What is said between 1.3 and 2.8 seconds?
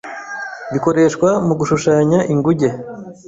mu gushushanya inguge